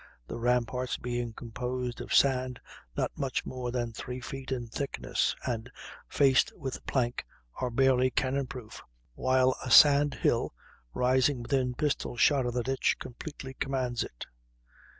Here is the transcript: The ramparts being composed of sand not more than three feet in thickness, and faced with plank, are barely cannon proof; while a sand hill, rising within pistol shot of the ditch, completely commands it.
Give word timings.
The 0.27 0.39
ramparts 0.39 0.97
being 0.97 1.31
composed 1.33 2.01
of 2.01 2.11
sand 2.11 2.59
not 2.97 3.11
more 3.45 3.69
than 3.69 3.93
three 3.93 4.19
feet 4.19 4.51
in 4.51 4.65
thickness, 4.65 5.35
and 5.45 5.69
faced 6.07 6.51
with 6.57 6.83
plank, 6.87 7.23
are 7.57 7.69
barely 7.69 8.09
cannon 8.09 8.47
proof; 8.47 8.81
while 9.13 9.55
a 9.63 9.69
sand 9.69 10.15
hill, 10.15 10.55
rising 10.95 11.43
within 11.43 11.75
pistol 11.75 12.17
shot 12.17 12.47
of 12.47 12.55
the 12.55 12.63
ditch, 12.63 12.97
completely 12.99 13.53
commands 13.53 14.03
it. 14.03 14.25